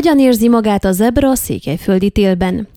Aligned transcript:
Hogyan 0.00 0.18
érzi 0.18 0.48
magát 0.48 0.84
a 0.84 0.92
zebra 0.92 1.30
a 1.30 1.34
székelyföldi 1.34 2.10
télben? 2.10 2.68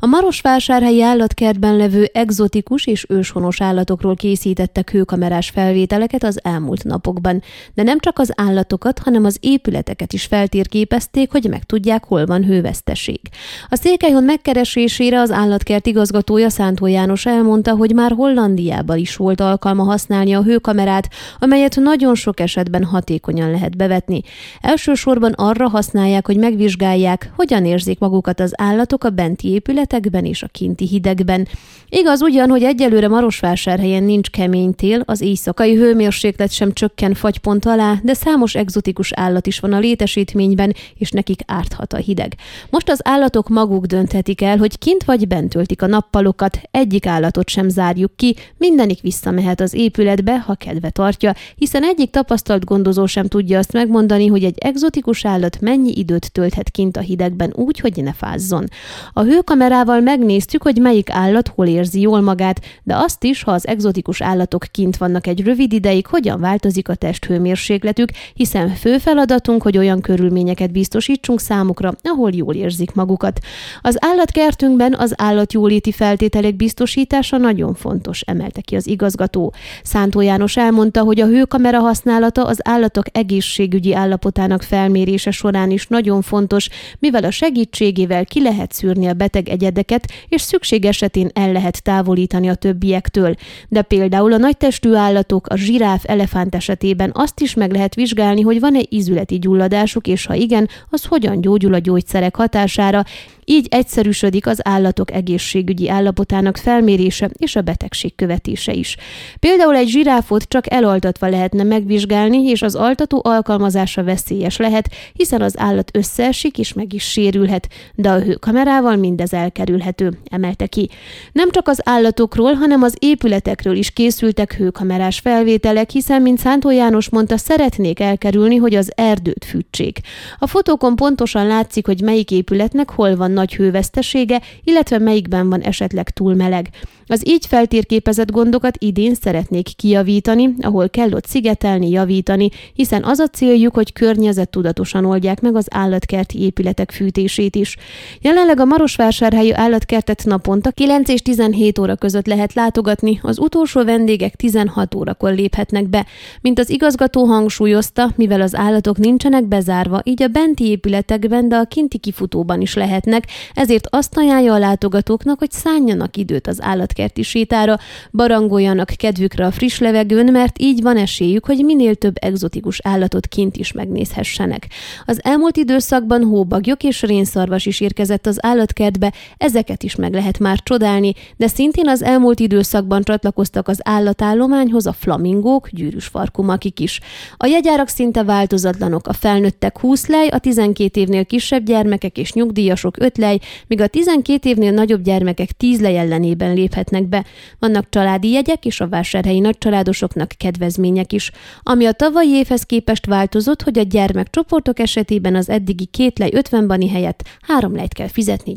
A 0.00 0.06
Marosvásárhelyi 0.06 1.02
állatkertben 1.02 1.76
levő 1.76 2.10
egzotikus 2.12 2.86
és 2.86 3.06
őshonos 3.08 3.60
állatokról 3.60 4.16
készítettek 4.16 4.90
hőkamerás 4.90 5.50
felvételeket 5.50 6.24
az 6.24 6.40
elmúlt 6.42 6.84
napokban, 6.84 7.42
de 7.74 7.82
nem 7.82 7.98
csak 7.98 8.18
az 8.18 8.32
állatokat, 8.36 8.98
hanem 8.98 9.24
az 9.24 9.36
épületeket 9.40 10.12
is 10.12 10.24
feltérképezték, 10.24 11.30
hogy 11.30 11.46
megtudják, 11.48 12.04
hol 12.04 12.26
van 12.26 12.44
hőveszteség. 12.44 13.20
A 13.68 13.76
Székelyhon 13.76 14.24
megkeresésére 14.24 15.20
az 15.20 15.30
állatkert 15.30 15.86
igazgatója 15.86 16.48
Szántó 16.48 16.86
János 16.86 17.26
elmondta, 17.26 17.74
hogy 17.74 17.94
már 17.94 18.12
Hollandiában 18.12 18.98
is 18.98 19.16
volt 19.16 19.40
alkalma 19.40 19.82
használni 19.82 20.32
a 20.32 20.42
hőkamerát, 20.42 21.08
amelyet 21.38 21.76
nagyon 21.76 22.14
sok 22.14 22.40
esetben 22.40 22.84
hatékonyan 22.84 23.50
lehet 23.50 23.76
bevetni. 23.76 24.22
Elsősorban 24.60 25.32
arra 25.32 25.68
használják, 25.68 26.26
hogy 26.26 26.36
megvizsgálják, 26.36 27.32
hogyan 27.36 27.64
érzik 27.64 27.98
magukat 27.98 28.40
az 28.40 28.52
állatok 28.56 29.04
a 29.04 29.10
benti 29.10 29.52
épületekben 29.58 30.24
és 30.24 30.42
a 30.42 30.46
kinti 30.46 30.86
hidegben. 30.86 31.48
Igaz 31.88 32.22
ugyan, 32.22 32.48
hogy 32.48 32.62
egyelőre 32.62 33.08
Marosvásárhelyen 33.08 34.02
nincs 34.02 34.30
kemény 34.30 34.74
tél, 34.74 35.02
az 35.04 35.20
éjszakai 35.20 35.74
hőmérséklet 35.74 36.52
sem 36.52 36.72
csökken 36.72 37.14
fagypont 37.14 37.64
alá, 37.64 37.94
de 38.02 38.14
számos 38.14 38.54
egzotikus 38.54 39.12
állat 39.12 39.46
is 39.46 39.58
van 39.60 39.72
a 39.72 39.78
létesítményben, 39.78 40.74
és 40.94 41.10
nekik 41.10 41.40
árthat 41.46 41.92
a 41.92 41.96
hideg. 41.96 42.34
Most 42.70 42.90
az 42.90 43.00
állatok 43.02 43.48
maguk 43.48 43.86
dönthetik 43.86 44.42
el, 44.42 44.56
hogy 44.56 44.78
kint 44.78 45.04
vagy 45.04 45.26
bent 45.28 45.48
töltik 45.48 45.82
a 45.82 45.86
nappalokat, 45.86 46.60
egyik 46.70 47.06
állatot 47.06 47.48
sem 47.48 47.68
zárjuk 47.68 48.16
ki, 48.16 48.36
mindenik 48.56 49.00
visszamehet 49.00 49.60
az 49.60 49.74
épületbe, 49.74 50.38
ha 50.38 50.54
kedve 50.54 50.90
tartja, 50.90 51.34
hiszen 51.56 51.84
egyik 51.84 52.10
tapasztalt 52.10 52.64
gondozó 52.64 53.06
sem 53.06 53.26
tudja 53.26 53.58
azt 53.58 53.72
megmondani, 53.72 54.26
hogy 54.26 54.44
egy 54.44 54.58
egzotikus 54.58 55.24
állat 55.24 55.60
mennyi 55.60 55.92
időt 55.94 56.32
tölthet 56.32 56.70
kint 56.70 56.96
a 56.96 57.00
hidegben 57.00 57.52
úgy, 57.54 57.80
hogy 57.80 58.02
ne 58.02 58.12
fázzon. 58.12 58.66
A 59.12 59.22
hő 59.22 59.40
kamerával 59.48 60.00
megnéztük, 60.00 60.62
hogy 60.62 60.78
melyik 60.80 61.10
állat 61.10 61.52
hol 61.54 61.66
érzi 61.66 62.00
jól 62.00 62.20
magát, 62.20 62.60
de 62.82 62.96
azt 62.96 63.24
is, 63.24 63.42
ha 63.42 63.52
az 63.52 63.66
egzotikus 63.66 64.20
állatok 64.20 64.64
kint 64.70 64.96
vannak 64.96 65.26
egy 65.26 65.44
rövid 65.44 65.72
ideig, 65.72 66.06
hogyan 66.06 66.40
változik 66.40 66.88
a 66.88 66.94
testhőmérsékletük, 66.94 68.08
hiszen 68.34 68.68
fő 68.68 68.98
feladatunk, 68.98 69.62
hogy 69.62 69.78
olyan 69.78 70.00
körülményeket 70.00 70.72
biztosítsunk 70.72 71.40
számukra, 71.40 71.94
ahol 72.02 72.30
jól 72.34 72.54
érzik 72.54 72.94
magukat. 72.94 73.40
Az 73.82 73.96
állatkertünkben 74.00 74.94
az 74.94 75.14
állatjóléti 75.16 75.92
feltételek 75.92 76.56
biztosítása 76.56 77.36
nagyon 77.36 77.74
fontos, 77.74 78.20
emelte 78.20 78.60
ki 78.60 78.76
az 78.76 78.86
igazgató. 78.86 79.52
Szántó 79.82 80.20
János 80.20 80.56
elmondta, 80.56 81.02
hogy 81.02 81.20
a 81.20 81.26
hőkamera 81.26 81.78
használata 81.78 82.44
az 82.44 82.58
állatok 82.62 83.06
egészségügyi 83.12 83.94
állapotának 83.94 84.62
felmérése 84.62 85.30
során 85.30 85.70
is 85.70 85.86
nagyon 85.86 86.22
fontos, 86.22 86.68
mivel 86.98 87.24
a 87.24 87.30
segítségével 87.30 88.24
ki 88.24 88.42
lehet 88.42 88.72
szűrni 88.72 89.06
a 89.06 89.12
beteg 89.12 89.36
beteg 89.38 89.48
egyedeket, 89.48 90.12
és 90.28 90.40
szükség 90.40 90.84
esetén 90.84 91.30
el 91.32 91.52
lehet 91.52 91.82
távolítani 91.82 92.48
a 92.48 92.54
többiektől. 92.54 93.34
De 93.68 93.82
például 93.82 94.32
a 94.32 94.36
nagytestű 94.36 94.92
állatok, 94.92 95.46
a 95.46 95.56
zsiráf, 95.56 96.04
elefánt 96.06 96.54
esetében 96.54 97.10
azt 97.14 97.40
is 97.40 97.54
meg 97.54 97.72
lehet 97.72 97.94
vizsgálni, 97.94 98.40
hogy 98.40 98.60
van-e 98.60 98.80
ízületi 98.88 99.38
gyulladásuk, 99.38 100.06
és 100.06 100.26
ha 100.26 100.34
igen, 100.34 100.68
az 100.90 101.04
hogyan 101.04 101.40
gyógyul 101.40 101.74
a 101.74 101.78
gyógyszerek 101.78 102.36
hatására, 102.36 103.04
így 103.48 103.66
egyszerűsödik 103.70 104.46
az 104.46 104.60
állatok 104.62 105.12
egészségügyi 105.12 105.88
állapotának 105.88 106.56
felmérése 106.56 107.30
és 107.38 107.56
a 107.56 107.62
betegség 107.62 108.14
követése 108.14 108.72
is. 108.72 108.96
Például 109.40 109.76
egy 109.76 109.88
zsiráfot 109.88 110.42
csak 110.42 110.72
elaltatva 110.72 111.28
lehetne 111.28 111.62
megvizsgálni, 111.62 112.44
és 112.44 112.62
az 112.62 112.74
altató 112.74 113.20
alkalmazása 113.24 114.04
veszélyes 114.04 114.56
lehet, 114.56 114.90
hiszen 115.12 115.42
az 115.42 115.58
állat 115.58 115.90
összeesik 115.96 116.58
és 116.58 116.72
meg 116.72 116.92
is 116.92 117.10
sérülhet, 117.10 117.68
de 117.94 118.10
a 118.10 118.20
hőkamerával 118.20 118.96
mindez 118.96 119.27
elkerülhető, 119.32 120.18
emelte 120.30 120.66
ki. 120.66 120.88
Nem 121.32 121.50
csak 121.50 121.68
az 121.68 121.80
állatokról, 121.84 122.52
hanem 122.52 122.82
az 122.82 122.96
épületekről 122.98 123.76
is 123.76 123.90
készültek 123.90 124.54
hőkamerás 124.54 125.18
felvételek, 125.18 125.90
hiszen, 125.90 126.22
mint 126.22 126.38
Szántó 126.38 126.70
János 126.70 127.08
mondta, 127.08 127.36
szeretnék 127.36 128.00
elkerülni, 128.00 128.56
hogy 128.56 128.74
az 128.74 128.92
erdőt 128.94 129.44
fűtsék. 129.44 130.00
A 130.38 130.46
fotókon 130.46 130.96
pontosan 130.96 131.46
látszik, 131.46 131.86
hogy 131.86 132.00
melyik 132.00 132.30
épületnek 132.30 132.90
hol 132.90 133.16
van 133.16 133.30
nagy 133.30 133.54
hővesztesége, 133.54 134.40
illetve 134.64 134.98
melyikben 134.98 135.48
van 135.48 135.60
esetleg 135.60 136.10
túl 136.10 136.34
meleg. 136.34 136.68
Az 137.10 137.28
így 137.28 137.46
feltérképezett 137.46 138.30
gondokat 138.30 138.76
idén 138.78 139.14
szeretnék 139.14 139.68
kijavítani, 139.76 140.54
ahol 140.60 140.88
kell 140.88 141.12
ott 141.12 141.26
szigetelni, 141.26 141.90
javítani, 141.90 142.48
hiszen 142.74 143.04
az 143.04 143.18
a 143.18 143.26
céljuk, 143.26 143.74
hogy 143.74 143.92
környezettudatosan 143.92 145.04
oldják 145.04 145.40
meg 145.40 145.56
az 145.56 145.66
állatkerti 145.70 146.42
épületek 146.42 146.90
fűtését 146.90 147.56
is. 147.56 147.76
Jelenleg 148.20 148.60
a 148.60 148.64
Marosvásárhelyi 148.64 149.17
állatkertet 149.52 150.24
naponta 150.24 150.70
9 150.70 151.08
és 151.08 151.22
17 151.22 151.78
óra 151.78 151.96
között 151.96 152.26
lehet 152.26 152.54
látogatni, 152.54 153.18
az 153.22 153.38
utolsó 153.38 153.84
vendégek 153.84 154.34
16 154.34 154.94
órakor 154.94 155.32
léphetnek 155.32 155.88
be. 155.88 156.06
Mint 156.40 156.58
az 156.58 156.70
igazgató 156.70 157.24
hangsúlyozta, 157.24 158.10
mivel 158.16 158.40
az 158.40 158.54
állatok 158.54 158.98
nincsenek 158.98 159.44
bezárva, 159.44 160.00
így 160.04 160.22
a 160.22 160.28
benti 160.28 160.64
épületekben, 160.64 161.48
de 161.48 161.56
a 161.56 161.64
kinti 161.64 161.98
kifutóban 161.98 162.60
is 162.60 162.74
lehetnek, 162.74 163.24
ezért 163.54 163.86
azt 163.90 164.16
ajánlja 164.16 164.54
a 164.54 164.58
látogatóknak, 164.58 165.38
hogy 165.38 165.50
szálljanak 165.50 166.16
időt 166.16 166.46
az 166.46 166.62
állatkerti 166.62 167.22
sétára, 167.22 167.78
barangoljanak 168.12 168.92
kedvükre 168.96 169.46
a 169.46 169.50
friss 169.50 169.78
levegőn, 169.78 170.32
mert 170.32 170.60
így 170.60 170.82
van 170.82 170.96
esélyük, 170.96 171.46
hogy 171.46 171.64
minél 171.64 171.94
több 171.94 172.16
egzotikus 172.20 172.80
állatot 172.82 173.26
kint 173.26 173.56
is 173.56 173.72
megnézhessenek. 173.72 174.66
Az 175.04 175.20
elmúlt 175.22 175.56
időszakban 175.56 176.24
hóbagyok 176.24 176.82
és 176.82 177.02
rénszarvas 177.02 177.66
is 177.66 177.80
érkezett 177.80 178.26
az 178.26 178.44
állatkertbe, 178.44 179.07
ezeket 179.36 179.82
is 179.82 179.94
meg 179.94 180.12
lehet 180.12 180.38
már 180.38 180.58
csodálni, 180.62 181.12
de 181.36 181.46
szintén 181.46 181.88
az 181.88 182.02
elmúlt 182.02 182.40
időszakban 182.40 183.02
csatlakoztak 183.02 183.68
az 183.68 183.80
állatállományhoz 183.82 184.86
a 184.86 184.92
flamingók, 184.92 185.68
gyűrűs 185.70 186.06
farkumakik 186.06 186.80
is. 186.80 187.00
A 187.36 187.46
jegyárak 187.46 187.88
szinte 187.88 188.22
változatlanok, 188.22 189.06
a 189.06 189.12
felnőttek 189.12 189.78
20 189.78 190.06
lej, 190.06 190.28
a 190.28 190.38
12 190.38 191.00
évnél 191.00 191.24
kisebb 191.24 191.64
gyermekek 191.64 192.18
és 192.18 192.32
nyugdíjasok 192.32 192.96
5 192.98 193.18
lej, 193.18 193.38
míg 193.66 193.80
a 193.80 193.86
12 193.86 194.48
évnél 194.48 194.72
nagyobb 194.72 195.02
gyermekek 195.02 195.50
10 195.50 195.80
lej 195.80 195.98
ellenében 195.98 196.54
léphetnek 196.54 197.08
be. 197.08 197.24
Vannak 197.58 197.88
családi 197.90 198.30
jegyek 198.30 198.64
és 198.64 198.80
a 198.80 198.88
vásárhelyi 198.88 199.40
nagycsaládosoknak 199.40 200.32
kedvezmények 200.36 201.12
is. 201.12 201.30
Ami 201.62 201.86
a 201.86 201.92
tavalyi 201.92 202.30
évhez 202.30 202.62
képest 202.62 203.06
változott, 203.06 203.62
hogy 203.62 203.78
a 203.78 203.82
gyermekcsoportok 203.82 204.78
esetében 204.78 205.34
az 205.34 205.48
eddigi 205.48 205.84
két 205.84 206.18
lej 206.18 206.30
50 206.32 206.66
bani 206.66 206.88
helyett 206.88 207.22
három 207.40 207.74
lejt 207.74 207.92
kell 207.92 208.08
fizetni 208.08 208.56